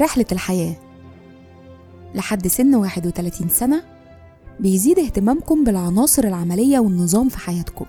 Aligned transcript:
رحلة 0.00 0.26
الحياة. 0.32 0.74
لحد 2.14 2.46
سن 2.46 2.74
31 2.74 3.48
سنة 3.48 3.82
بيزيد 4.60 4.98
اهتمامكم 4.98 5.64
بالعناصر 5.64 6.24
العملية 6.24 6.78
والنظام 6.78 7.28
في 7.28 7.38
حياتكم. 7.38 7.86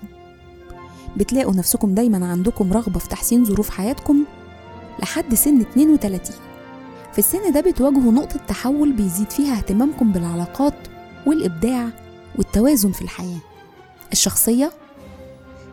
بتلاقوا 1.17 1.53
نفسكم 1.53 1.93
دايما 1.95 2.27
عندكم 2.31 2.73
رغبة 2.73 2.99
في 2.99 3.09
تحسين 3.09 3.45
ظروف 3.45 3.69
حياتكم 3.69 4.23
لحد 5.01 5.33
سن 5.35 5.61
32 5.61 6.35
في 7.13 7.19
السن 7.19 7.51
ده 7.51 7.61
بتواجهوا 7.61 8.11
نقطة 8.11 8.39
تحول 8.47 8.93
بيزيد 8.93 9.29
فيها 9.29 9.57
اهتمامكم 9.57 10.11
بالعلاقات 10.11 10.73
والإبداع 11.27 11.89
والتوازن 12.35 12.91
في 12.91 13.01
الحياة. 13.01 13.39
الشخصية 14.11 14.71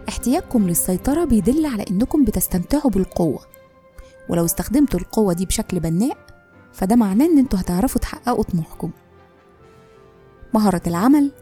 احتياجكم 0.09 0.69
للسيطرة 0.69 1.25
بيدل 1.25 1.67
على 1.67 1.85
إنكم 1.91 2.25
بتستمتعوا 2.25 2.91
بالقوة. 2.91 3.41
ولو 4.29 4.45
استخدمتوا 4.45 5.01
القوة 5.01 5.33
دي 5.33 5.47
بشكل 5.47 5.81
بناء 5.81 6.17
فده 6.77 6.97
معناه 6.97 7.27
إن 7.27 7.39
أنتوا 7.39 7.61
هتعرفوا 7.61 8.01
تحققوا 8.01 8.43
طموحكم. 8.45 8.91
مهارة 10.55 10.83
العمل 10.87 11.33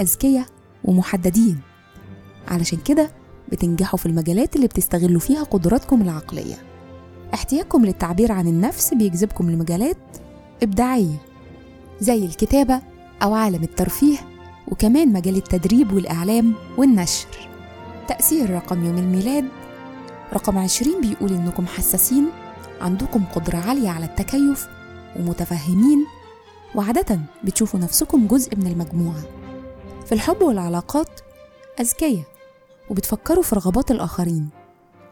أذكياء 0.00 0.46
ومحددين. 0.84 1.60
علشان 2.48 2.78
كده 2.78 3.10
بتنجحوا 3.52 3.98
في 3.98 4.06
المجالات 4.06 4.56
اللي 4.56 4.66
بتستغلوا 4.66 5.20
فيها 5.20 5.42
قدراتكم 5.42 6.02
العقلية. 6.02 6.54
احتياجكم 7.34 7.84
للتعبير 7.84 8.32
عن 8.32 8.46
النفس 8.46 8.94
بيجذبكم 8.94 9.50
لمجالات 9.50 9.96
إبداعية 10.62 11.22
زي 12.00 12.24
الكتابة 12.24 12.80
أو 13.22 13.34
عالم 13.34 13.62
الترفيه 13.62 14.18
وكمان 14.68 15.12
مجال 15.12 15.36
التدريب 15.36 15.92
والإعلام 15.92 16.54
والنشر. 16.78 17.28
تأثير 18.08 18.50
رقم 18.50 18.84
يوم 18.84 18.98
الميلاد 18.98 19.44
رقم 20.32 20.58
عشرين 20.58 21.00
بيقول 21.00 21.32
إنكم 21.32 21.66
حساسين 21.66 22.28
عندكم 22.80 23.24
قدرة 23.34 23.56
عالية 23.56 23.88
على 23.88 24.04
التكيف 24.04 24.68
ومتفهمين. 25.16 26.06
وعادة 26.74 27.20
بتشوفوا 27.44 27.80
نفسكم 27.80 28.26
جزء 28.26 28.56
من 28.56 28.66
المجموعة. 28.66 29.22
في 30.06 30.12
الحب 30.12 30.42
والعلاقات 30.42 31.20
أذكياء 31.80 32.24
وبتفكروا 32.90 33.42
في 33.42 33.54
رغبات 33.54 33.90
الآخرين. 33.90 34.48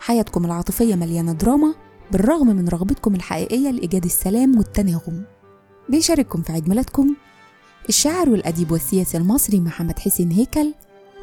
حياتكم 0.01 0.45
العاطفية 0.45 0.95
مليانة 0.95 1.33
دراما 1.33 1.75
بالرغم 2.13 2.47
من 2.47 2.69
رغبتكم 2.69 3.15
الحقيقية 3.15 3.71
لإيجاد 3.71 4.05
السلام 4.05 4.59
والتناغم. 4.59 5.25
بيشارككم 5.89 6.43
في 6.43 6.53
عيد 6.53 6.69
ميلادكم 6.69 7.15
الشاعر 7.89 8.31
والأديب 8.31 8.73
والسياسي 8.73 9.17
المصري 9.17 9.61
محمد 9.61 9.99
حسين 9.99 10.31
هيكل 10.31 10.75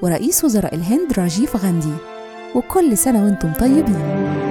ورئيس 0.02 0.44
وزراء 0.44 0.76
الهند 0.76 1.14
راجيف 1.14 1.56
غاندي. 1.56 1.94
وكل 2.56 2.98
سنة 2.98 3.24
وأنتم 3.24 3.54
طيبين. 3.54 4.43